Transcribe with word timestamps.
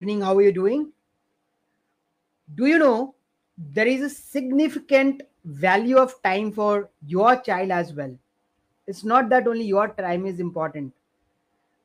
evening. 0.00 0.22
How 0.22 0.36
are 0.36 0.42
you 0.42 0.52
doing? 0.52 0.92
Do 2.54 2.66
you 2.66 2.78
know 2.78 3.14
there 3.58 3.86
is 3.86 4.00
a 4.00 4.08
significant 4.08 5.22
value 5.44 5.98
of 5.98 6.14
time 6.22 6.52
for 6.52 6.88
your 7.06 7.36
child 7.36 7.70
as 7.70 7.92
well? 7.92 8.16
It's 8.86 9.04
not 9.04 9.28
that 9.28 9.46
only 9.46 9.64
your 9.64 9.88
time 9.88 10.24
is 10.26 10.40
important. 10.40 10.94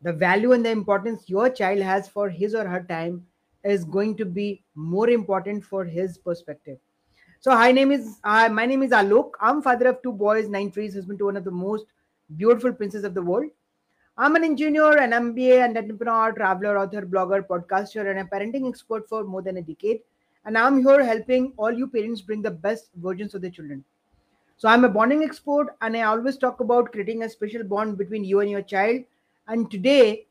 The 0.01 0.13
value 0.13 0.53
and 0.53 0.65
the 0.65 0.71
importance 0.71 1.23
your 1.27 1.49
child 1.49 1.81
has 1.81 2.07
for 2.07 2.29
his 2.29 2.55
or 2.55 2.65
her 2.65 2.83
time 2.83 3.25
is 3.63 3.83
going 3.83 4.15
to 4.17 4.25
be 4.25 4.63
more 4.75 5.09
important 5.09 5.65
for 5.65 5.83
his 5.83 6.17
perspective. 6.17 6.77
So, 7.41 7.51
hi, 7.51 7.71
name 7.71 7.91
is 7.91 8.19
uh, 8.23 8.49
my 8.49 8.65
name 8.65 8.81
is 8.81 8.91
Alok. 8.91 9.31
I'm 9.41 9.61
father 9.61 9.87
of 9.89 10.01
two 10.01 10.13
boys, 10.13 10.47
nine 10.47 10.71
trees, 10.71 10.95
husband 10.95 11.19
to 11.19 11.25
one 11.25 11.37
of 11.37 11.43
the 11.43 11.51
most 11.51 11.85
beautiful 12.37 12.71
princes 12.71 13.03
of 13.03 13.13
the 13.13 13.21
world. 13.21 13.51
I'm 14.17 14.37
an 14.37 14.45
engineer, 14.45 14.97
an 14.97 15.11
MBA, 15.11 15.65
an 15.65 15.77
entrepreneur, 15.77 16.31
traveler, 16.31 16.77
author, 16.77 17.01
blogger, 17.01 17.45
podcaster, 17.45 18.09
and 18.09 18.19
a 18.19 18.23
parenting 18.23 18.69
expert 18.69 19.09
for 19.09 19.25
more 19.25 19.41
than 19.41 19.57
a 19.57 19.61
decade. 19.61 19.99
And 20.45 20.57
I'm 20.57 20.81
here 20.81 21.03
helping 21.03 21.51
all 21.57 21.71
you 21.71 21.85
parents 21.85 22.21
bring 22.21 22.41
the 22.41 22.51
best 22.51 22.91
versions 22.95 23.35
of 23.35 23.41
their 23.41 23.51
children. 23.51 23.83
So 24.55 24.69
I'm 24.69 24.85
a 24.85 24.89
bonding 24.89 25.23
expert, 25.23 25.75
and 25.81 25.97
I 25.97 26.03
always 26.03 26.37
talk 26.37 26.61
about 26.61 26.93
creating 26.93 27.23
a 27.23 27.29
special 27.29 27.65
bond 27.65 27.97
between 27.97 28.23
you 28.23 28.39
and 28.39 28.49
your 28.49 28.61
child. 28.61 29.01
And 29.49 29.69
today, 29.69 30.27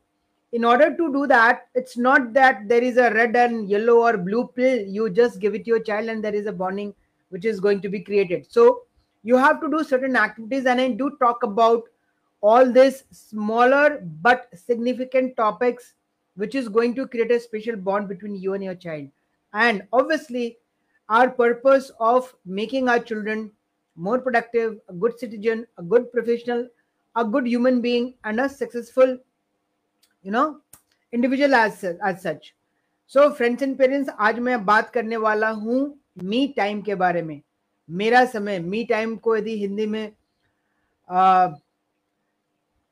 in 0.51 0.65
order 0.65 0.97
to 0.97 1.13
do 1.13 1.27
that, 1.27 1.67
it's 1.75 1.95
not 1.95 2.33
that 2.33 2.67
there 2.67 2.81
is 2.81 2.97
a 2.97 3.11
red 3.11 3.35
and 3.35 3.69
yellow 3.69 3.97
or 3.97 4.17
blue 4.17 4.47
pill. 4.55 4.79
You 4.79 5.11
just 5.11 5.39
give 5.39 5.53
it 5.53 5.63
to 5.65 5.69
your 5.69 5.83
child, 5.83 6.09
and 6.09 6.23
there 6.23 6.33
is 6.33 6.47
a 6.47 6.51
bonding 6.51 6.95
which 7.29 7.45
is 7.45 7.59
going 7.59 7.81
to 7.81 7.89
be 7.89 7.99
created. 7.99 8.47
So 8.49 8.81
you 9.21 9.37
have 9.37 9.61
to 9.61 9.69
do 9.69 9.83
certain 9.83 10.15
activities, 10.15 10.65
and 10.65 10.81
I 10.81 10.89
do 10.89 11.15
talk 11.19 11.43
about 11.43 11.83
all 12.44 12.70
these 12.72 13.04
smaller 13.10 14.00
but 14.22 14.48
significant 14.54 15.36
topics 15.36 15.94
which 16.36 16.54
is 16.54 16.68
going 16.68 16.94
to 16.94 17.06
create 17.06 17.30
a 17.30 17.40
special 17.40 17.76
bond 17.76 18.08
between 18.08 18.34
you 18.34 18.54
and 18.54 18.64
your 18.64 18.74
child 18.74 19.08
and 19.52 19.82
obviously 19.92 20.58
our 21.08 21.28
purpose 21.28 21.90
of 21.98 22.34
making 22.44 22.88
our 22.88 22.98
children 22.98 23.50
more 23.96 24.18
productive 24.18 24.78
a 24.88 24.92
good 24.92 25.18
citizen 25.18 25.66
a 25.78 25.82
good 25.82 26.10
professional 26.12 26.66
a 27.16 27.24
good 27.24 27.46
human 27.46 27.80
being 27.80 28.14
and 28.24 28.40
a 28.40 28.48
successful 28.48 29.18
you 30.22 30.30
know 30.30 30.60
individual 31.12 31.54
as 31.54 31.84
as 31.84 32.22
such 32.22 32.54
so 33.06 33.32
friends 33.34 33.62
and 33.62 33.76
parents 33.78 34.10
आज 34.18 34.38
मैं 34.38 34.64
बात 34.64 34.90
करने 34.94 35.16
वाला 35.16 35.48
हूँ 35.64 35.78
me 36.24 36.46
time 36.56 36.80
के 36.82 36.94
बारे 36.94 37.22
में 37.22 37.40
मेरा 37.88 38.24
समय 38.32 38.58
मी 38.58 38.84
टाइम 38.84 39.16
को 39.16 39.36
यदि 39.36 39.56
हिंदी 39.58 39.86
में 39.86 40.12
आ, 41.10 41.48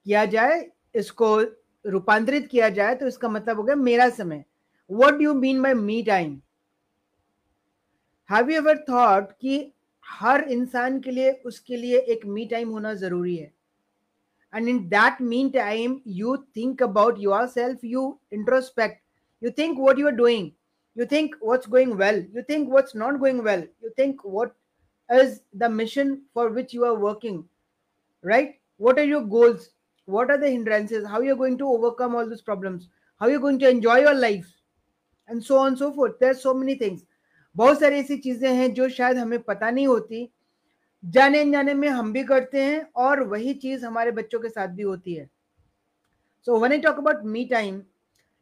किया 0.05 0.25
जाए, 0.25 0.65
इसको 0.95 1.39
रूपांतरित 1.85 2.47
किया 2.51 2.69
जाए 2.69 2.95
तो 2.95 3.07
इसका 3.07 3.29
मतलब 3.29 3.57
हो 3.57 3.63
गया 3.63 3.75
मेरा 3.75 4.09
समय। 4.09 4.43
What 4.89 5.21
you 5.21 5.33
mean 5.33 5.61
by 5.61 5.73
me 5.73 6.01
time 6.03 6.39
have 8.29 8.49
you 8.49 8.57
ever 8.57 8.83
thought 8.89 9.31
कि 9.41 9.71
हर 10.05 10.43
इंसान 10.51 10.99
के 11.01 11.11
लिए, 11.11 11.31
उसके 11.31 11.77
लिए 11.77 11.99
एक 11.99 12.25
मी 12.25 12.45
टाइम 12.45 12.69
होना 12.69 12.93
ज़रूरी 12.93 13.35
है? 13.35 13.51
And 14.53 14.67
in 14.69 14.87
that 14.89 15.21
meantime 15.49 15.99
you 16.07 16.35
think 16.55 16.83
about 16.83 17.19
yourself 17.47 17.83
you 17.83 18.19
introspect 18.33 19.01
you 19.43 19.51
think 19.57 19.79
what 19.79 19.99
you 19.99 20.07
are 20.07 20.15
doing 20.15 20.51
you 20.95 21.05
think 21.11 21.31
what's 21.49 21.67
going 21.73 21.93
well. 21.99 22.17
You 22.33 22.41
think 22.49 22.73
what's 22.73 22.95
not 23.01 23.15
going 23.21 23.37
well. 23.45 23.61
You 23.83 23.89
think 23.99 24.19
what 24.33 24.51
is 25.09 25.31
the 25.61 25.69
mission 25.77 26.11
for 26.33 26.43
which 26.57 26.75
you 26.75 26.83
are 26.89 26.97
working, 27.03 27.39
right? 28.23 28.51
What 28.77 28.99
are 29.03 29.05
your 29.11 29.21
goals? 29.31 29.65
What 30.05 30.29
are 30.29 30.37
the 30.37 30.49
hindrances? 30.49 31.07
How 31.07 31.21
you're 31.21 31.35
going 31.35 31.57
to 31.57 31.67
overcome 31.67 32.15
all 32.15 32.29
these 32.29 32.41
problems? 32.41 32.89
How 33.21 33.27
you're 33.27 33.39
going 33.39 33.59
to 33.59 33.69
enjoy 33.69 33.97
your 33.97 34.13
life? 34.13 34.47
And 35.27 35.43
so 35.43 35.57
on, 35.57 35.77
so 35.77 35.93
forth. 35.93 36.19
There's 36.19 36.41
so 36.41 36.53
many 36.53 36.75
things. 36.75 37.01
बहुत 37.55 37.79
सारी 37.79 37.95
ऐसी 37.95 38.17
चीज़ें 38.17 38.53
हैं 38.53 38.73
जो 38.73 38.89
शायद 38.89 39.17
हमें 39.17 39.41
पता 39.43 39.71
नहीं 39.71 39.87
होती। 39.87 40.33
जाने 41.05 41.51
जाने 41.51 41.73
में 41.73 41.87
हम 41.89 42.13
भी 42.13 42.23
करते 42.23 42.61
हैं 42.61 42.89
और 42.95 43.23
वही 43.23 43.53
चीज़ 43.53 43.85
हमारे 43.85 44.11
बच्चों 44.11 44.39
के 44.39 44.49
साथ 44.49 44.67
भी 44.67 44.83
होती 44.83 45.13
है। 45.13 45.29
So 46.45 46.57
when 46.57 46.71
I 46.71 46.79
talk 46.79 46.97
about 46.97 47.23
me 47.23 47.45
time 47.45 47.81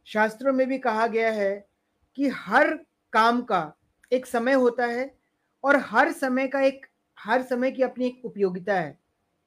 शास्त्रों 0.05 0.53
में 0.53 0.67
भी 0.67 0.77
कहा 0.77 1.07
गया 1.07 1.31
है 1.31 1.67
कि 2.16 2.27
हर 2.27 2.73
काम 3.13 3.41
का 3.41 3.77
एक 4.11 4.25
समय 4.25 4.53
होता 4.53 4.85
है 4.85 5.16
और 5.63 5.75
हर 5.75 6.11
समय 6.11 6.47
का 6.47 6.61
एक, 6.61 6.85
हर 7.19 7.41
समय 7.41 7.71
की 7.71 7.81
अपनी 7.81 8.05
एक 8.05 8.25
उपयोगिता 8.25 8.73
है। 8.73 9.00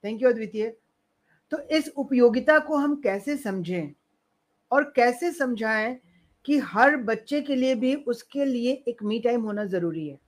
थैंक 0.03 0.21
यू 0.21 0.29
अद्वितीय। 0.29 0.77
तो 1.51 1.59
इस 1.59 1.89
उपयोगिता 1.97 2.59
को 2.59 2.75
हम 2.75 2.95
कैसे 2.95 3.37
समझें 3.37 3.91
और 4.71 4.83
कैसे 4.95 5.31
समझाएँ 5.31 5.99
कि 6.45 6.57
हर 6.57 6.97
बच्चे 6.97 7.41
के 7.41 7.55
लिए 7.55 7.75
भी 7.75 7.95
उसके 7.95 8.45
लिए 8.45 8.83
एक 8.87 9.03
मी 9.03 9.19
टाइम 9.19 9.41
होना 9.41 9.65
ज़रूरी 9.65 10.07
है 10.07 10.19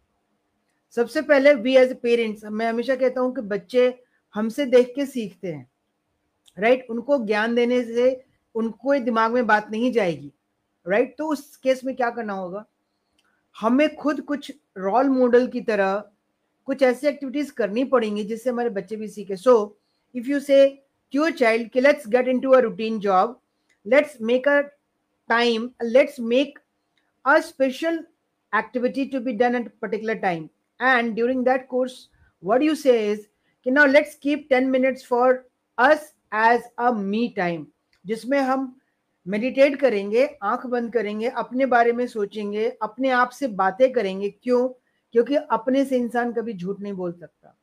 सबसे 0.91 1.22
पहले 1.22 1.53
वी 1.53 1.75
एज 1.77 2.01
पेरेंट्स 2.01 2.45
मैं 2.45 2.69
हमेशा 2.69 2.95
कहता 2.95 3.22
हूँ 3.22 3.35
कि 3.35 3.41
बच्चे 3.41 4.00
हमसे 4.33 4.66
देख 4.66 4.94
के 4.95 5.06
सीखते 5.06 5.47
हैं 5.47 5.69
राइट 6.57 6.77
right? 6.77 6.91
उनको 6.91 7.25
ज्ञान 7.25 7.56
देने 7.56 7.83
से 7.83 8.25
उनको 8.56 9.00
दिमाग 9.00 9.31
में 9.31 9.47
बात 9.47 9.72
नहीं 9.72 9.91
जाएगी 9.91 10.31
राइट 10.88 11.06
right? 11.06 11.17
तो 11.17 11.27
उस 11.27 11.57
केस 11.57 11.83
में 11.83 11.95
क्या 11.95 12.09
करना 12.09 12.33
होगा 12.33 12.66
हमें 13.61 13.95
खुद 13.95 14.22
कुछ 14.22 14.51
रोल 14.77 15.09
मॉडल 15.09 15.47
की 15.47 15.61
तरह 15.61 16.03
कुछ 16.66 16.83
ऐसी 16.83 17.07
एक्टिविटीज़ 17.07 17.51
करनी 17.51 17.83
पड़ेंगी 17.83 18.23
जिससे 18.23 18.50
हमारे 18.50 18.69
बच्चे 18.69 18.95
भी 18.95 19.07
सीखे 19.07 19.35
so 19.35 19.77
if 20.16 20.27
you 20.27 20.39
say 20.39 20.86
to 21.12 21.18
your 21.19 21.31
child 21.31 21.68
okay, 21.68 21.81
let's 21.81 22.06
get 22.06 22.28
into 22.28 22.53
a 22.53 22.62
routine 22.62 23.00
job 23.00 23.38
let's 23.85 24.19
make 24.19 24.45
a 24.47 24.63
time 25.29 25.73
let's 25.81 26.19
make 26.19 26.57
a 27.25 27.41
special 27.41 28.00
activity 28.53 29.07
to 29.09 29.19
be 29.19 29.34
done 29.34 29.56
at 29.56 29.68
a 29.68 29.69
particular 29.69 30.16
time 30.16 30.50
and 30.79 31.16
during 31.16 31.44
that 31.44 31.68
course 31.68 32.09
what 32.40 32.62
you 32.62 32.75
say 32.75 33.09
is 33.09 33.28
okay, 33.62 33.72
now 33.72 33.85
let's 33.85 34.16
keep 34.16 34.50
10 34.50 34.69
minutes 34.69 35.03
for 35.03 35.45
us 35.78 36.13
as 36.31 36.62
a 36.78 36.94
me 36.94 37.34
time 37.34 37.66
जिसमें 38.06 38.39
हम 38.39 38.74
meditate 39.25 39.75
करेंगे 39.79 40.25
आँख 40.44 40.66
बंद 40.66 40.91
करेंगे 40.94 41.29
अपने 41.29 41.66
बारे 41.66 41.91
में 41.94 42.06
सोचेंगे 42.07 42.69
अपने 42.81 43.09
आप 43.09 43.29
से 43.29 43.47
बातें 43.62 43.91
करेंगे 43.94 44.29
क्यों 44.44 44.68
क्योंकि 45.12 45.35
अपने 45.35 45.84
से 45.85 45.97
इंसान 45.97 46.31
कभी 46.34 46.53
झूठ 46.53 46.79
नहीं 46.79 46.94
बोल 46.94 47.12
सकता 47.12 47.56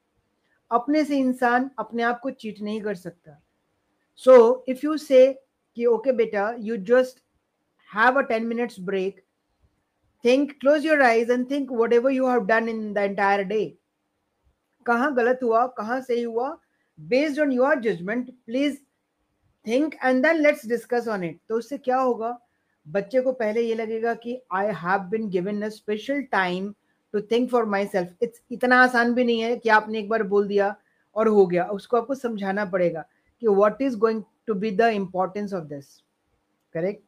अपने 0.71 1.05
से 1.05 1.19
इंसान 1.19 1.71
अपने 1.79 2.03
आप 2.03 2.21
को 2.21 2.31
चीट 2.31 2.61
नहीं 2.63 2.81
कर 2.83 2.95
सकता। 2.95 3.41
सो 4.15 4.65
इफ़ 4.69 4.81
यू 4.85 4.97
से 4.97 5.33
कि 5.77 5.87
ओके 5.87 6.13
बेटा 6.13 6.55
you 6.59 6.77
just 6.89 7.23
have 7.91 8.19
a 8.19 8.23
ten 8.29 8.47
minutes 8.47 8.81
break 8.81 9.23
think 10.25 10.53
close 10.61 10.87
your 10.87 11.03
eyes 11.03 11.31
and 11.31 11.51
think 11.51 11.73
whatever 11.93 12.13
you 12.13 12.29
have 12.29 12.45
done 12.47 12.69
in 12.69 12.93
the 12.93 12.99
entire 12.99 13.43
day 13.45 13.65
कहाँ 14.87 15.15
गलत 15.15 15.41
हुआ? 15.43 15.67
कहाँ 15.67 16.01
सही 16.01 16.23
हुआ? 16.23 16.57
Based 16.99 17.41
on 17.41 17.53
your 17.53 17.81
judgement 17.81 18.31
please 18.47 18.77
think 19.67 19.95
and 19.95 20.23
then 20.27 20.43
let's 20.43 20.67
discuss 20.69 21.09
on 21.09 21.25
it 21.25 21.41
तो 21.49 21.59
उससे 21.59 21.79
क्या 21.79 21.99
होगा? 21.99 22.39
बच्चे 22.87 23.21
को 23.21 23.33
पहले 23.33 23.61
ये 23.63 23.75
लगेगा 23.75 24.15
कि 24.15 24.41
I 24.53 24.73
have 24.77 25.09
been 25.11 25.29
given 25.31 25.63
a 25.63 25.69
special 25.69 26.23
time 26.33 26.75
to 27.15 27.21
think 27.31 27.51
for 27.51 27.65
myself 27.87 28.23
it's 28.23 28.41
इतना 28.53 28.83
आसान 28.83 29.15
भी 29.15 29.25
नहीं 29.25 29.41
है 29.41 29.57
कि 29.57 29.69
आपने 29.69 29.99
एक 29.99 30.09
बार 30.09 30.23
बोल 30.23 30.47
दिया 30.49 30.75
और 31.17 31.29
हो 31.29 31.47
गया। 31.47 31.65
उसको 31.65 31.97
आपको 31.97 32.15
समझाना 32.15 32.65
पड़ेगा 32.65 33.05
कि 33.43 33.47
what 33.47 33.83
is 33.83 33.97
going 33.97 34.23
to 34.47 34.55
be 34.55 34.71
the 34.71 34.89
importance 34.95 35.55
of 35.55 35.65
this 35.65 35.87
correct 36.75 37.03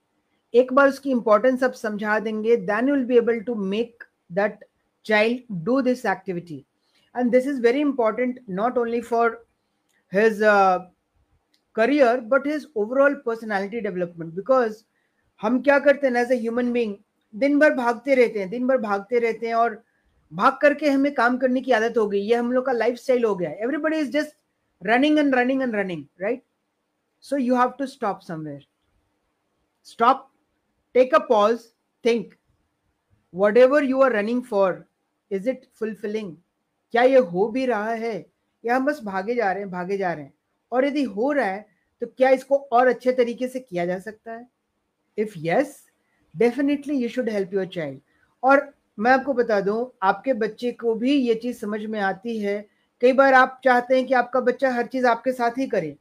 एक 0.55 0.73
बार 0.73 0.89
उसकी 0.89 1.11
इंपॉर्टेंस 1.11 1.65
आप 1.65 1.73
समझा 1.73 2.19
देंगे 2.19 2.57
then 2.57 2.91
will 2.93 3.05
be 3.05 3.17
able 3.17 3.41
to 3.41 3.55
make 3.55 4.05
that 4.33 4.65
child 5.05 5.65
do 5.65 5.81
this 5.81 6.05
activity 6.07 6.65
and 7.15 7.31
this 7.31 7.47
is 7.47 7.61
very 7.63 7.81
important 7.81 8.41
not 8.51 8.79
only 8.79 9.01
for 9.01 9.45
his 10.13 10.41
career 11.77 12.21
but 12.21 12.47
his 12.47 12.67
overall 12.77 13.15
personality 13.27 13.81
development 13.81 14.35
because 14.35 14.83
हम 15.43 15.61
क्या 15.63 15.79
करते 15.79 16.07
हैं 16.07 16.17
एज 16.17 16.33
ए 16.33 16.37
ह्यूमन 16.37 16.73
बींग 16.73 16.95
दिन 17.35 17.59
भर 17.59 17.75
भागते 17.75 18.15
रहते 18.15 18.39
हैं, 18.39 18.49
दिन 18.51 18.67
भर 18.67 18.77
भागते 18.79 19.19
रहते 19.19 19.47
हैं 19.47 19.55
और 19.55 19.83
भाग 20.33 20.59
करके 20.63 20.89
हमें 20.91 21.13
काम 21.15 21.37
करने 21.39 21.61
की 21.61 21.73
आदत 21.73 21.99
हो 21.99 22.07
गई, 22.09 22.21
ये 22.21 22.35
हम 22.35 22.53
लोग 22.53 22.67
का 22.67 22.73
लाइफ 22.73 22.97
स्टाइल 22.99 23.25
हो 23.25 23.35
गया 23.37 23.51
everybody 23.51 23.99
is 23.99 24.11
just 24.11 24.37
running 24.83 25.15
and 25.19 25.35
running 25.35 25.63
and 25.63 25.75
running, 25.75 26.01
right? 26.23 26.43
So 27.25 27.37
you 27.37 27.55
have 27.55 27.71
to 27.79 27.87
stop 27.87 28.23
somewhere. 28.23 28.61
Stop, 29.83 30.19
take 30.95 31.15
a 31.15 31.21
pause, 31.21 31.63
think. 32.05 32.35
Whatever 33.33 33.83
you 33.83 34.03
are 34.03 34.11
running 34.13 34.43
for, 34.43 34.87
is 35.31 35.47
it 35.47 35.65
fulfilling? 35.81 36.29
क्या 36.95 37.03
ये 37.03 37.19
हो 37.33 37.49
भी 37.55 37.65
रहा 37.67 37.95
है? 37.95 38.15
या 38.65 38.77
हम 38.77 38.85
बस 38.87 39.01
भागे 39.05 39.35
जा 39.35 39.51
रहे 39.53 39.63
हैं, 39.63 39.71
भागे 39.71 39.97
जा 39.99 40.13
रहे 40.13 40.25
हैं? 40.25 40.33
और 40.73 40.85
यदि 40.87 41.03
हो 41.17 41.33
रहा 41.33 41.47
है 41.47 41.67
तो 42.03 42.07
क्या 42.07 42.31
इसको 42.31 42.57
और 42.73 42.87
अच्छे 42.87 43.13
तरीके 43.13 43.49
से 43.49 43.61
किया 43.61 43.87
जा 43.87 43.99
सकता 43.99 44.33
है? 44.33 44.47
If 45.19 45.35
yes 45.39 45.85
definitely 46.35 46.99
you 47.03 47.09
should 47.09 47.29
help 47.31 47.55
your 47.55 47.67
child 47.67 48.01
और 48.43 48.73
मैं 48.99 49.11
आपको 49.11 49.33
बता 49.35 49.61
दूँ, 49.61 49.91
आपके 50.03 50.33
बच्चे 50.35 50.71
को 50.73 50.95
भी 50.95 51.13
ये 51.13 51.35
चीज़ 51.35 51.59
समझ 51.59 51.81
में 51.85 52.01
आती 52.01 52.39
है। 52.39 52.61
कई 53.03 53.13
बार 53.13 53.35
आप 53.35 53.61
चाहते 53.65 53.97
हैं 53.97 54.07
कि 54.07 54.15
आपका 54.15 54.41
बच्चा 54.41 54.71
हर 54.71 54.87
चीज़ 54.87 55.07
आपके 55.07 55.33
साथ 55.33 55.59
ही 55.59 55.67
करे। 55.67 55.97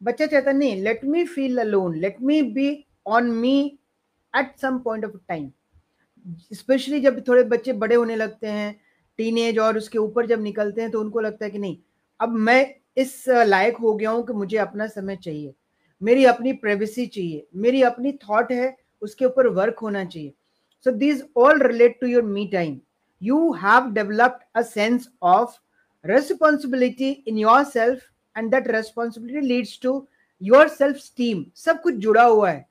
बच्चा 0.00 0.26
चाहता 0.26 0.52
नहीं 0.52 0.76
let 0.82 1.04
me 1.04 1.24
feel 1.26 1.58
alone 1.60 1.96
let 1.96 2.16
me 2.22 2.40
be 2.44 2.84
on 3.06 3.30
me 3.32 3.56
at 4.34 4.56
some 4.58 4.78
point 4.78 5.04
of 5.04 5.12
time 5.28 5.50
specially 6.54 7.00
जब 7.00 7.22
थोड़े 7.28 7.42
बच्चे 7.44 7.72
बड़े 7.74 7.94
होने 7.94 8.16
लगते 8.16 8.46
हैं 8.48 8.74
टीनेज 9.18 9.58
और 9.58 9.76
उसके 9.78 9.98
ऊपर 9.98 10.26
जब 10.26 10.42
निकलते 10.42 10.82
हैं 10.82 10.90
तो 10.90 11.00
उनको 11.00 11.20
लगता 11.20 11.44
है 11.44 11.50
कि 11.50 11.58
नहीं, 11.58 11.76
अब 12.20 12.28
मैं 12.30 12.74
इस 12.96 13.24
लायक 13.28 13.76
हो 13.76 13.94
गया 13.94 14.10
हूँ 14.10 14.26
कि 14.26 14.32
मुझे 14.32 14.56
अपना 14.58 14.86
समय 14.86 15.16
चाहिए। 15.16 15.54
मेरी 16.02 16.24
अपनी 16.24 16.52
प्राइवेसी 16.54 17.06
चाहिए, 17.06 17.46
मेरी 17.56 17.82
अपनी 17.82 18.12
थॉट 18.20 18.52
है, 18.52 18.76
उसके 19.02 19.24
ऊपर 19.24 19.46
वर्क 19.50 19.78
होना 19.82 20.04
चाहिए। 20.04 20.32
So 20.86 20.90
these 20.92 21.24
all 21.36 21.62
relate 21.62 21.98
to 22.00 22.06
your 22.06 22.22
me 22.22 22.46
time 22.52 22.78
you 23.22 23.52
have 23.62 23.90
developed 23.92 24.44
a 24.56 24.62
sense 24.62 25.08
of 25.24 25.58
responsibility 26.04 27.06
in 27.30 27.36
yourself 27.40 28.00
and 28.36 28.54
that 28.54 28.66
responsibility 28.72 29.42
leads 29.42 29.70
to 29.84 29.92
your 30.40 30.64
self 30.72 30.98
esteem 30.98 31.38
सब 31.56 31.80
कुछ 31.82 31.94
जुड़ा 31.96 32.22
हुआ 32.24 32.50
है। 32.50 32.66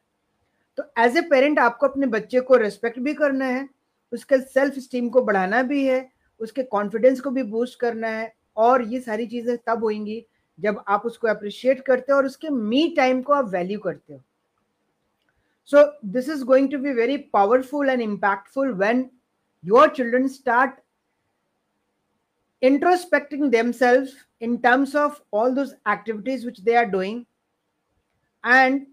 तो 0.77 0.83
एज 0.99 1.17
ए 1.17 1.21
पेरेंट 1.29 1.59
आपको 1.59 1.87
अपने 1.87 2.07
बच्चे 2.07 2.39
को 2.39 2.55
रेस्पेक्ट 2.55 2.99
भी 2.99 3.13
करना 3.13 3.45
है, 3.45 3.67
उसके 4.13 4.37
सेल्फ 4.39 4.77
स्टीम 4.79 5.07
को 5.09 5.21
बढ़ाना 5.21 5.61
भी 5.63 5.85
है, 5.85 6.09
उसके 6.41 6.63
कॉन्फिडेंस 6.65 7.21
को 7.21 7.29
भी 7.29 7.43
बूस्ट 7.43 7.79
करना 7.79 8.07
है 8.07 8.31
और 8.57 8.81
ये 8.93 8.99
सारी 8.99 9.25
चीज़ें 9.27 9.57
तब 9.67 9.83
होंगी 9.83 10.23
जब 10.59 10.83
आप 10.87 11.05
उसको 11.05 11.27
अप्रिशिएट 11.27 11.81
करते 11.85 12.11
हो 12.11 12.17
और 12.17 12.25
उसके 12.25 12.49
मी 12.49 12.87
टाइम 12.97 13.21
को 13.21 13.33
आप 13.33 13.49
वैल्यू 13.49 13.79
करते 13.79 14.13
हो। 14.13 14.21
so 15.70 15.84
this 16.12 16.28
is 16.28 16.42
going 16.52 16.70
to 16.72 16.78
be 16.78 16.92
very 16.94 17.16
powerful 17.32 17.88
and 17.90 18.02
impactful 18.02 18.72
when 18.74 19.08
your 19.64 19.88
children 19.96 20.28
start 20.28 20.80
introspecting 22.62 23.50
themselves 23.50 24.14
in 24.40 24.60
terms 24.60 24.94
of 24.94 25.20
all 25.30 25.54
those 25.54 25.74
activities 25.86 26.44
which 26.44 26.58
they 26.58 26.76
are 26.76 26.86
doing 26.86 27.24
and 28.44 28.86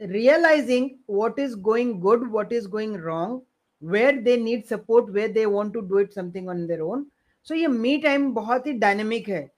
realizing 0.00 0.98
what 1.06 1.38
is 1.38 1.56
going 1.56 2.00
good 2.00 2.30
what 2.30 2.52
is 2.52 2.66
going 2.66 2.96
wrong 2.96 3.42
where 3.82 4.20
they 4.20 4.36
need 4.36 4.66
support 4.66 5.12
where 5.12 5.28
they 5.28 5.46
want 5.46 5.72
to 5.72 5.82
do 5.82 5.98
it 5.98 6.12
something 6.12 6.48
on 6.48 6.66
their 6.66 6.82
own 6.84 7.06
so 7.46 7.54
ये 7.54 7.66
me 7.66 7.96
time 7.98 8.32
बहुत 8.34 8.66
ही 8.66 8.72
dynamic 8.78 9.28
है 9.28 9.48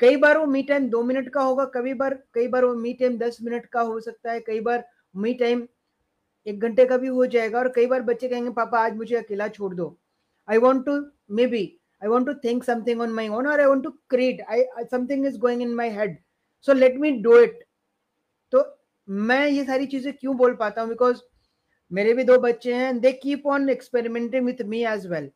कई 0.00 0.16
बार 0.16 0.38
वो 0.38 0.46
me 0.46 0.62
time 0.62 0.88
दो 0.90 1.02
minute 1.02 1.28
का 1.32 1.42
होगा 1.42 1.64
कभी 1.74 1.94
बार 1.94 2.14
कई 2.34 2.46
बार 2.48 2.64
वो 2.64 2.74
मी 2.74 2.92
टाइम 3.00 3.16
दस 3.18 3.38
मिनट 3.42 3.66
का 3.72 3.80
हो 3.80 3.98
सकता 4.00 4.32
है 4.32 4.40
कई 4.40 4.60
बार 4.60 4.84
मी 5.16 5.34
टाइम 5.34 5.66
एक 6.47 6.59
घंटे 6.59 6.85
का 6.85 6.97
भी 6.97 7.07
हो 7.07 7.25
जाएगा 7.35 7.59
और 7.59 7.71
कई 7.75 7.85
बार 7.85 8.01
बच्चे 8.01 8.27
कहेंगे 8.27 8.49
पापा 8.53 8.79
आज 8.79 8.95
मुझे 8.97 9.15
अकेला 9.15 9.47
छोड़ 9.49 9.73
दो 9.75 9.95
I 10.47 10.57
want 10.57 10.85
to 10.85 10.99
maybe 11.47 11.65
I 12.01 12.23
to 12.25 12.33
think 12.35 12.65
something 12.65 13.01
on 13.01 13.13
my 13.13 13.27
own 13.29 13.45
or 13.47 13.59
I 13.61 13.67
want 13.67 13.83
to 13.83 13.93
create. 14.09 14.41
I, 14.49 14.65
I 14.77 14.83
something 14.85 15.23
is 15.23 15.37
going 15.37 15.61
in 15.61 15.75
my 15.75 15.85
head. 15.89 16.17
So 16.67 16.73
let 16.73 16.97
me 16.97 17.11
do 17.21 17.37
it. 17.43 17.61
तो 18.53 18.63
मैं 19.07 19.47
ये 19.47 19.63
सारी 19.65 19.85
चीज़ें 19.85 20.13
क्यों 20.13 20.35
बोल 20.37 20.55
पाता 20.55 20.81
हूँ 20.81 20.89
बिकॉज़ 20.89 21.21
मेरे 21.91 22.13
भी 22.13 22.23
दो 22.23 22.37
बच्चे 22.39 22.73
हैं 22.73 22.99
they 22.99 23.11
keep 23.13 23.47
on 23.47 23.69
experimenting 23.69 24.45
with 24.45 24.61
me 24.65 24.83
as 24.85 25.07
well 25.07 25.29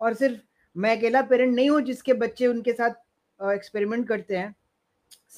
और 0.00 0.14
सिर्फ़ 0.14 0.40
मैं 0.76 0.96
अकेला 0.96 1.22
पेरेंट 1.30 1.54
नहीं 1.54 1.68
हूँ 1.70 1.80
जिसके 1.82 2.12
बच्चे 2.22 2.46
उनके 2.46 2.72
साथ 2.72 3.52
एक्सपेरिमेंट 3.54 4.06
करते 4.08 4.36
हैं 4.36 4.54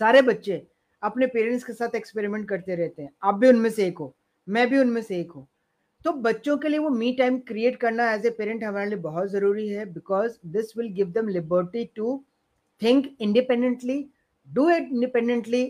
सारे 0.01 0.23
बच्चे 0.23 0.67
अपने 1.03 1.27
पेरेंट्स 1.35 1.65
के 1.65 1.73
साथ 1.73 1.95
एक्सपेरिमेंट 1.95 2.49
करते 2.49 2.75
रहते 2.75 3.03
हैं 3.03 3.11
आप 3.25 3.35
भी 3.35 3.49
उनमें 3.49 3.71
से 3.71 3.87
एक 3.87 3.99
हो 3.99 4.15
मैं 4.49 4.69
भी 4.71 4.79
उनमें 4.79 5.01
से 5.03 5.21
एक 5.21 5.31
हूँ। 5.33 5.47
तो 6.05 6.13
बच्चों 6.13 6.57
के 6.59 6.69
लिए 6.69 6.79
वो 6.79 6.91
मी 6.91 7.13
टाइम 7.13 7.39
क्रिएट 7.47 7.77
करना 7.77 8.11
एज 8.13 8.27
ए 8.27 8.31
पेरेंट 8.31 8.65
हमारे 8.65 8.89
लिए 8.89 8.99
बहुत 8.99 9.31
ज़रूरी 9.31 9.69
है 9.69 9.85
because 9.93 10.37
this 10.47 10.77
will 10.77 10.93
give 10.95 11.11
them 11.13 11.29
liberty 11.29 11.85
to 11.97 12.23
think 12.83 13.07
independently 13.21 13.99
do 14.49 14.69
it 14.71 14.89
independently 14.93 15.65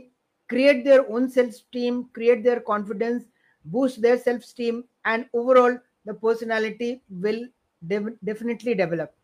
create 0.51 0.85
their 0.85 1.01
own 1.01 1.29
self 1.29 1.53
esteem 1.53 2.03
create 2.15 2.43
their 2.43 2.59
confidence 2.59 3.23
boost 3.67 4.01
their 4.01 4.17
self 4.17 4.43
esteem 4.43 4.83
and 5.07 5.25
overall 5.35 5.79
the 6.07 6.19
personality 6.23 6.93
will 7.23 7.49
definitely 7.83 8.75
develop 8.75 9.15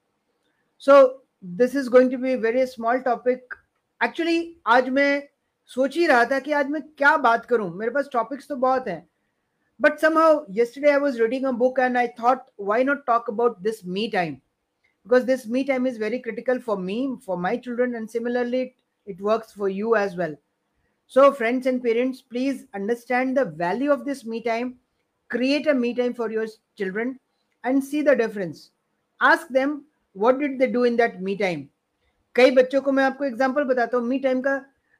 so 0.82 1.02
this 1.44 1.76
is 1.76 1.88
going 1.90 2.10
to 2.10 2.18
be 2.18 2.34
very 2.38 2.66
small 2.66 2.98
topic 3.00 3.54
actually 4.00 4.56
आज 4.66 4.88
मैं 4.90 5.22
सोच 5.70 5.96
ही 5.96 6.06
रहा 6.06 6.24
था 6.24 6.38
कि 6.38 6.52
आज 6.52 6.68
मैं 6.70 6.82
क्या 6.82 7.16
बात 7.18 7.44
करूँ? 7.46 7.72
मेरे 7.74 7.90
पास 7.90 8.08
टॉपिक्स 8.12 8.48
तो 8.48 8.56
बहुत 8.56 8.88
हैं। 8.88 9.06
but 9.81 9.99
somehow 9.99 10.43
yesterday 10.49 10.91
i 10.91 10.97
was 10.97 11.19
reading 11.19 11.45
a 11.45 11.53
book 11.53 11.77
and 11.79 11.97
i 11.97 12.07
thought 12.07 12.49
why 12.55 12.81
not 12.83 13.05
talk 13.05 13.27
about 13.27 13.61
this 13.63 13.83
me 13.85 14.09
time 14.09 14.41
because 15.03 15.25
this 15.25 15.45
me 15.47 15.63
time 15.63 15.85
is 15.85 15.97
very 15.97 16.19
critical 16.19 16.59
for 16.59 16.77
me 16.77 17.15
for 17.25 17.37
my 17.37 17.55
children 17.55 17.95
and 17.95 18.09
similarly 18.09 18.61
it, 18.61 18.73
it 19.05 19.21
works 19.21 19.51
for 19.51 19.69
you 19.69 19.95
as 19.95 20.15
well 20.15 20.35
so 21.07 21.31
friends 21.31 21.67
and 21.67 21.83
parents 21.83 22.21
please 22.21 22.65
understand 22.73 23.37
the 23.37 23.45
value 23.45 23.91
of 23.91 24.03
this 24.05 24.25
me 24.25 24.41
time 24.41 24.75
create 25.29 25.67
a 25.67 25.73
me 25.73 25.93
time 25.93 26.13
for 26.13 26.31
your 26.31 26.47
children 26.77 27.17
and 27.63 27.83
see 27.83 28.01
the 28.01 28.15
difference 28.15 28.71
ask 29.21 29.47
them 29.49 29.83
what 30.13 30.39
did 30.39 30.59
they 30.59 30.67
do 30.67 30.83
in 30.83 30.95
that 30.97 31.21
me 31.21 31.37
time 31.37 31.69
कई 32.35 32.51
बच्चों 32.51 32.81
को 32.81 32.91
मैं 32.91 33.03
आपको 33.03 33.25
example 33.25 33.63
बताता 33.63 33.97
हूँ 33.97 34.05
मी 34.07 34.17
time 34.19 34.41
का 34.41 34.53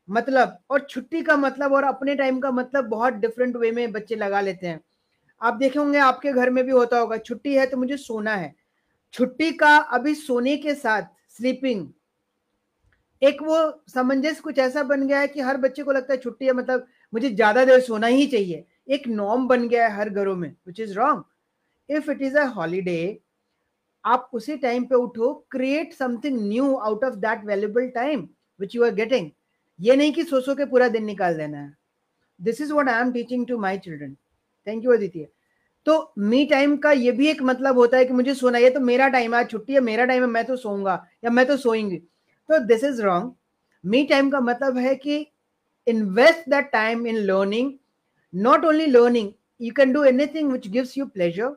मतलब 0.09 0.59
और 0.71 0.87
छुट्टी 0.91 1.23
का 1.23 1.37
मतलब 1.37 1.73
और 1.73 1.85
अपने 1.85 2.15
टाइम 2.15 2.41
का 2.41 2.51
मतलब 2.53 2.85
बहुत 2.87 3.15
डिफरेंट 3.15 3.57
वे 3.57 3.71
में 3.73 3.93
बच्चे 3.93 4.17
लगा 4.17 4.41
लेते 4.41 4.67
हैं। 4.67 4.81
आप 5.41 5.55
देखे 5.55 5.79
होंगे, 5.79 5.99
आपके 5.99 6.33
घर 6.33 6.51
में 6.51 6.65
भी 6.65 6.73
होता 6.73 6.99
होगा, 6.99 7.17
छुट्टी 7.19 7.55
है 7.55 7.67
तो 7.67 7.77
मुझे 7.77 7.97
सोना 7.97 8.35
है। 8.35 8.55
छुट्टी 9.15 9.51
का 9.53 9.77
अभी 9.77 10.15
सोने 10.15 10.57
के 10.57 10.75
साथ 10.75 11.03
स्लीपिंग 11.37 11.87
एक 13.23 13.43
वो 13.43 13.57
सामंजस्य 13.89 14.41
कुछ 14.43 14.59
ऐसा 14.59 14.83
बन 14.83 15.07
गया 15.07 15.19
है 15.21 15.29
कि 15.29 15.41
हर 15.41 15.57
बच्चे 15.57 15.83
को 15.83 15.93
लगता 15.93 16.13
है 16.13 16.19
छुट्टी 16.21 16.47
है 16.47 16.53
मतलब 16.53 16.87
मुझे 17.13 17.31
ज़्यादा 17.31 17.65
देर 17.65 17.81
सोना 17.81 18.07
ही 18.07 18.27
चाहिए। 18.27 18.65
एक 18.89 19.07
नॉर्म 19.09 19.47
बन 19.49 19.69
गया 19.69 19.87
है 19.89 19.97
हर 19.97 20.09
घरों 20.11 20.35
में 20.37 20.49
which 20.67 20.81
is 20.81 20.95
wrong 20.95 21.23
if 21.89 22.11
it 22.11 22.23
is 22.23 22.39
a 22.39 22.45
holiday 22.55 22.97
आप 24.05 24.31
उसी 24.35 24.57
टाइम 24.57 24.85
पे 24.85 24.95
उठो 24.95 25.33
create 25.51 25.93
something 25.95 26.41
new 26.49 26.75
out 26.77 27.05
of 27.05 27.15
that 27.17 27.45
valuable 27.47 27.89
time 27.91 28.29
which 28.61 28.75
you 28.77 28.85
are 28.85 28.95
getting 28.95 29.31
ये 29.81 29.97
नहीं 29.97 30.13
कि 30.13 30.25
सो 30.25 30.41
सो 30.41 30.55
के 30.55 30.65
पूरा 30.65 30.89
दिन 30.89 31.05
निकाल 31.05 31.37
देना 31.37 31.59
है। 31.59 31.75
This 32.41 32.61
is 32.61 32.73
what 32.73 32.89
I 32.89 33.01
am 33.01 33.13
teaching 33.13 33.47
to 33.47 33.59
my 33.59 33.79
children 33.79 34.15
thank 34.67 34.85
you 34.85 34.93
Aditya 34.93 35.29
तो 35.87 36.13
मी 36.19 36.45
टाइम 36.47 36.77
का 36.77 36.93
ये 36.93 37.13
भी 37.13 37.29
एक 37.29 37.43
मतलब 37.43 37.79
होता 37.79 37.97
है 37.97 38.05
कि 38.05 38.13
मुझे 38.13 38.35
सोना 38.35 38.59
ये 38.59 38.71
तो 38.71 38.81
मेरा 38.81 39.09
टाइम 39.09 39.35
है 39.35 39.45
छुट्टी 39.45 39.73
है, 39.73 39.81
मेरा 39.81 40.05
टाइम 40.05 40.23
है, 40.23 40.29
मैं 40.29 40.45
तो 40.45 40.57
सोऊँगा 40.57 41.05
या 41.25 41.31
मैं 41.31 41.47
तो 41.47 41.57
सोएँगी। 41.57 41.97
तो 41.97 42.59
this 42.67 42.85
is 42.85 43.03
wrong 43.03 43.35
me 43.85 44.05
time 44.07 44.31
का 44.31 44.41
मतलब 44.41 44.79
है 44.79 44.95
कि 44.97 45.27
invest 45.87 46.49
that 46.51 46.71
time 46.73 47.07
in 47.07 47.17
learning 47.17 47.73
not 48.35 48.65
only 48.65 48.87
learning 48.87 49.33
you 49.61 49.73
can 49.75 49.93
do 49.95 50.01
anything 50.09 50.49
which 50.51 50.65
gives 50.75 50.93
you 50.99 51.05
pleasure, 51.17 51.49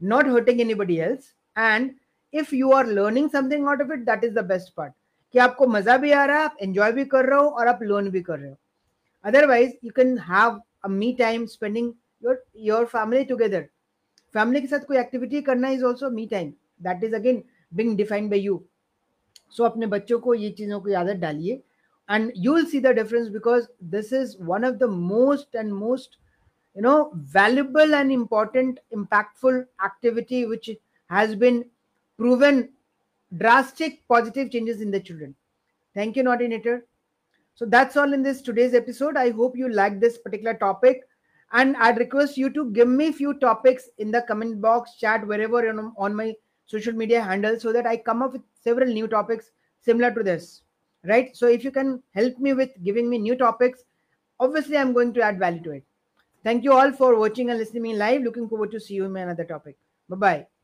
not 0.00 0.28
hurting 0.34 0.60
anybody 0.62 0.94
else, 1.06 1.26
and 1.56 1.90
if 2.34 2.52
you 2.58 2.70
are 2.76 2.84
learning 2.98 3.26
something 3.34 3.66
out 3.72 3.82
of 3.84 3.90
it, 3.96 4.06
that 4.06 4.24
is 4.28 4.32
the 4.38 4.44
best 4.52 4.70
part. 4.74 4.94
कि 5.34 5.38
आपको 5.38 5.66
मज़ा 5.66 5.96
भी 5.96 6.10
आ 6.12 6.24
रहा 6.24 6.38
है, 6.38 6.44
आप 6.44 6.56
enjoy 6.62 6.92
भी 6.92 7.04
कर 7.04 7.26
रहे 7.26 7.38
हो 7.38 7.48
और 7.48 7.68
आप 7.68 7.82
लर्न 7.82 8.10
भी 8.10 8.20
कर 8.22 8.38
रहे 8.38 8.50
हो। 8.50 8.56
Otherwise 9.24 9.72
you 9.84 9.90
can 9.96 10.16
have 10.28 10.60
a 10.84 10.88
me 10.88 11.12
time 11.18 11.46
spending 11.46 11.92
your 12.24 12.44
your 12.66 12.84
family 12.86 13.24
together 13.24 13.68
family 14.34 14.60
के 14.60 14.66
साथ 14.66 14.84
कोई 14.88 14.98
एक्टिविटी 14.98 15.40
करना 15.42 15.68
is 15.68 15.84
also 15.84 16.10
me 16.10 16.26
time 16.26 16.52
that 16.82 17.04
is 17.04 17.14
again 17.14 17.42
being 17.72 17.96
defined 17.96 18.30
by 18.30 18.40
you 18.40 18.62
so 19.56 19.64
अपने 19.64 19.86
बच्चों 19.86 20.18
को 20.20 20.34
ये 20.34 20.50
चीज़ों 20.50 20.80
की 20.80 20.92
आदत 20.94 21.16
डालिए। 21.16 21.62
And 22.08 22.32
you 22.44 22.52
will 22.54 22.66
see 22.66 22.78
the 22.80 22.94
difference 22.96 23.28
because 23.32 23.64
this 23.94 24.12
is 24.18 24.30
one 24.50 24.64
of 24.66 24.76
the 24.82 24.88
most 24.88 25.56
and 25.62 25.74
most, 25.78 26.16
you 26.76 26.82
know, 26.82 27.10
valuable 27.34 27.94
and 27.98 28.14
important, 28.14 28.78
impactful 28.98 29.58
activity 29.88 30.40
which 30.52 30.70
has 31.10 31.34
been 31.42 31.58
proven 32.18 32.62
drastic 33.36 34.06
positive 34.08 34.50
changes 34.50 34.80
in 34.80 34.90
the 34.90 35.00
children. 35.00 35.34
Thank 35.94 36.16
you, 36.16 36.22
Nautinator. 36.22 36.82
So 37.54 37.66
that's 37.66 37.96
all 37.96 38.12
in 38.12 38.22
this 38.22 38.40
today's 38.40 38.74
episode. 38.74 39.16
I 39.16 39.30
hope 39.30 39.56
you 39.56 39.68
like 39.68 40.00
this 40.00 40.18
particular 40.18 40.54
topic. 40.54 41.02
And 41.52 41.76
I'd 41.78 41.98
request 41.98 42.36
you 42.36 42.50
to 42.50 42.70
give 42.70 42.88
me 42.88 43.08
a 43.08 43.12
few 43.12 43.34
topics 43.34 43.88
in 43.98 44.10
the 44.10 44.22
comment 44.22 44.60
box, 44.60 44.96
chat, 44.96 45.26
wherever 45.26 45.68
on, 45.68 45.92
on 45.96 46.14
my 46.14 46.34
social 46.66 46.92
media 46.92 47.22
handle 47.22 47.58
so 47.58 47.72
that 47.72 47.86
I 47.86 47.96
come 47.96 48.22
up 48.22 48.32
with 48.32 48.42
several 48.62 48.92
new 48.92 49.08
topics 49.08 49.50
similar 49.80 50.12
to 50.12 50.22
this. 50.22 50.62
Right. 51.04 51.34
So 51.36 51.46
if 51.46 51.64
you 51.64 51.70
can 51.70 52.02
help 52.14 52.38
me 52.38 52.52
with 52.52 52.70
giving 52.84 53.08
me 53.08 53.18
new 53.18 53.34
topics, 53.36 53.82
obviously 54.38 54.76
I'm 54.76 54.92
going 54.92 55.14
to 55.14 55.22
add 55.22 55.38
value 55.38 55.62
to 55.62 55.70
it. 55.72 55.84
Thank 56.44 56.64
you 56.64 56.72
all 56.72 56.92
for 56.92 57.18
watching 57.18 57.50
and 57.50 57.58
listening 57.58 57.82
me 57.82 57.96
live. 57.96 58.22
Looking 58.22 58.48
forward 58.48 58.70
to 58.72 58.80
see 58.80 58.94
you 58.94 59.04
in 59.06 59.16
another 59.16 59.44
topic. 59.44 59.76
Bye 60.08 60.16
bye. 60.16 60.57